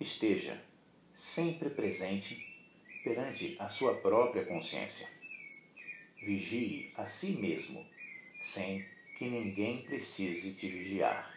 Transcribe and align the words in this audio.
esteja 0.00 0.58
sempre 1.14 1.68
presente 1.68 2.46
perante 3.04 3.54
a 3.58 3.68
sua 3.68 3.94
própria 3.96 4.44
consciência. 4.46 5.06
Vigie 6.16 6.90
a 6.96 7.06
si 7.06 7.32
mesmo, 7.32 7.86
sem 8.40 8.84
que 9.18 9.26
ninguém 9.28 9.82
precise 9.82 10.54
te 10.54 10.68
vigiar. 10.68 11.34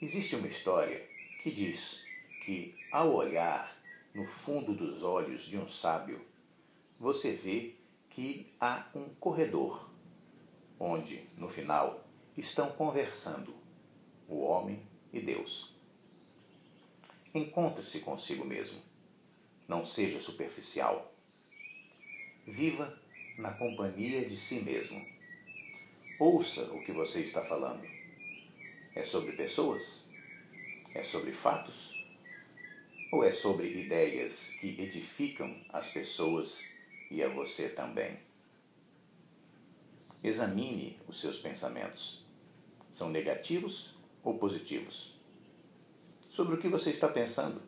Existe 0.00 0.36
uma 0.36 0.48
história 0.48 1.08
que 1.42 1.50
diz 1.50 2.04
que, 2.44 2.74
ao 2.90 3.14
olhar 3.14 3.80
no 4.14 4.26
fundo 4.26 4.74
dos 4.74 5.02
olhos 5.02 5.46
de 5.46 5.56
um 5.56 5.66
sábio, 5.66 6.20
você 6.98 7.32
vê 7.32 7.74
que 8.10 8.46
há 8.60 8.86
um 8.94 9.08
corredor, 9.14 9.90
onde, 10.78 11.26
no 11.36 11.48
final, 11.48 12.06
estão 12.36 12.70
conversando 12.72 13.54
o 14.28 14.40
homem 14.40 14.82
e 15.12 15.20
Deus. 15.20 15.71
Encontre-se 17.34 18.00
consigo 18.00 18.44
mesmo. 18.44 18.80
Não 19.66 19.84
seja 19.84 20.20
superficial. 20.20 21.14
Viva 22.46 22.98
na 23.38 23.52
companhia 23.52 24.28
de 24.28 24.36
si 24.36 24.60
mesmo. 24.60 25.02
Ouça 26.18 26.64
o 26.72 26.84
que 26.84 26.92
você 26.92 27.20
está 27.20 27.42
falando. 27.44 27.82
É 28.94 29.02
sobre 29.02 29.32
pessoas? 29.32 30.04
É 30.94 31.02
sobre 31.02 31.32
fatos? 31.32 32.04
Ou 33.10 33.24
é 33.24 33.32
sobre 33.32 33.80
ideias 33.80 34.50
que 34.60 34.80
edificam 34.80 35.56
as 35.70 35.90
pessoas 35.90 36.70
e 37.10 37.22
a 37.22 37.28
você 37.28 37.70
também? 37.70 38.18
Examine 40.22 41.00
os 41.08 41.18
seus 41.18 41.40
pensamentos. 41.40 42.24
São 42.90 43.08
negativos 43.08 43.94
ou 44.22 44.38
positivos? 44.38 45.21
Sobre 46.32 46.54
o 46.54 46.58
que 46.58 46.66
você 46.66 46.88
está 46.88 47.08
pensando? 47.08 47.60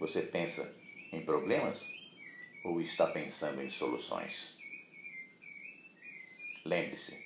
Você 0.00 0.22
pensa 0.22 0.74
em 1.12 1.24
problemas 1.24 1.94
ou 2.64 2.80
está 2.80 3.06
pensando 3.06 3.62
em 3.62 3.70
soluções? 3.70 4.58
Lembre-se, 6.64 7.24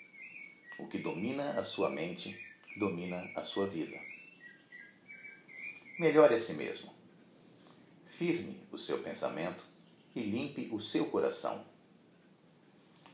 o 0.79 0.87
que 0.87 0.99
domina 0.99 1.59
a 1.59 1.65
sua 1.65 1.89
mente 1.89 2.39
domina 2.77 3.33
a 3.35 3.43
sua 3.43 3.67
vida. 3.67 3.99
Melhore 5.99 6.35
a 6.35 6.39
si 6.39 6.53
mesmo. 6.53 6.93
Firme 8.05 8.61
o 8.71 8.77
seu 8.77 9.03
pensamento 9.03 9.65
e 10.15 10.21
limpe 10.21 10.69
o 10.71 10.79
seu 10.79 11.07
coração. 11.07 11.65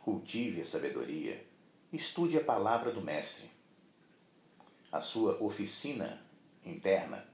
Cultive 0.00 0.62
a 0.62 0.64
sabedoria. 0.64 1.46
Estude 1.92 2.36
a 2.36 2.42
palavra 2.42 2.90
do 2.90 3.00
Mestre. 3.00 3.48
A 4.90 5.00
sua 5.00 5.40
oficina 5.40 6.20
interna 6.66 7.29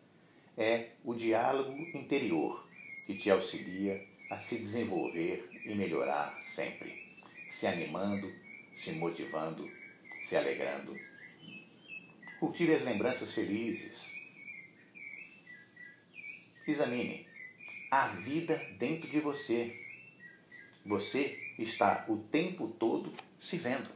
é 0.57 0.91
o 1.05 1.15
diálogo 1.15 1.73
interior 1.95 2.67
que 3.07 3.15
te 3.15 3.31
auxilia 3.31 4.07
a 4.31 4.39
se 4.39 4.59
desenvolver 4.59 5.49
e 5.65 5.75
melhorar 5.75 6.39
sempre, 6.43 7.15
se 7.49 7.67
animando, 7.67 8.33
se 8.75 8.93
motivando, 8.93 9.71
se 10.23 10.37
alegrando. 10.37 10.99
Cultive 12.41 12.75
as 12.75 12.85
lembranças 12.85 13.33
felizes. 13.33 14.15
Examine 16.67 17.27
a 17.91 18.09
vida 18.09 18.57
dentro 18.79 19.09
de 19.09 19.21
você. 19.21 19.81
Você 20.85 21.53
está 21.59 22.05
o 22.09 22.17
tempo 22.17 22.69
todo 22.79 23.13
se 23.39 23.57
vendo. 23.59 23.91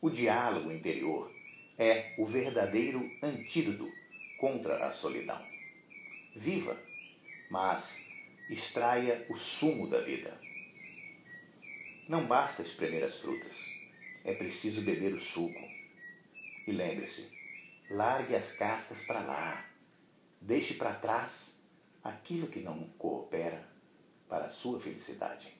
O 0.00 0.10
diálogo 0.10 0.70
interior 0.70 1.32
é 1.78 2.14
o 2.18 2.24
verdadeiro 2.24 3.10
antídoto 3.22 3.90
contra 4.44 4.86
a 4.86 4.92
solidão. 4.92 5.42
Viva, 6.36 6.76
mas 7.48 8.06
extraia 8.50 9.24
o 9.30 9.34
sumo 9.34 9.88
da 9.88 10.02
vida. 10.02 10.38
Não 12.06 12.26
basta 12.26 12.60
espremer 12.60 13.04
as 13.04 13.20
frutas, 13.20 13.56
é 14.22 14.34
preciso 14.34 14.82
beber 14.82 15.14
o 15.14 15.18
suco. 15.18 15.66
E 16.66 16.72
lembre-se, 16.72 17.32
largue 17.88 18.36
as 18.36 18.52
cascas 18.52 19.06
para 19.06 19.20
lá, 19.20 19.66
deixe 20.42 20.74
para 20.74 20.92
trás 20.92 21.62
aquilo 22.02 22.48
que 22.48 22.60
não 22.60 22.84
coopera 22.98 23.66
para 24.28 24.44
a 24.44 24.50
sua 24.50 24.78
felicidade. 24.78 25.54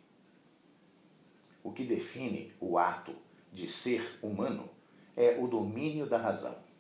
O 1.63 1.73
que 1.73 1.85
define 1.85 2.53
o 2.61 2.77
ato 2.77 3.17
de 3.51 3.67
ser 3.67 4.19
humano 4.21 4.69
é 5.17 5.39
o 5.41 5.47
domínio 5.47 6.05
da 6.05 6.19
razão. 6.19 6.74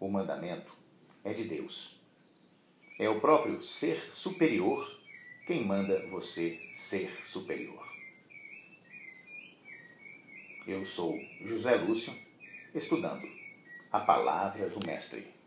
O 0.00 0.08
mandamento 0.08 0.74
é 1.22 1.34
de 1.34 1.44
Deus. 1.44 2.00
É 2.98 3.06
o 3.08 3.20
próprio 3.20 3.60
ser 3.60 4.08
superior 4.12 4.98
quem 5.46 5.64
manda 5.64 6.06
você 6.08 6.58
ser 6.72 7.24
superior. 7.24 7.86
Eu 10.66 10.84
sou 10.86 11.18
José 11.44 11.74
Lúcio, 11.74 12.14
estudando 12.74 13.28
a 13.92 14.00
palavra 14.00 14.70
do 14.70 14.86
Mestre. 14.86 15.39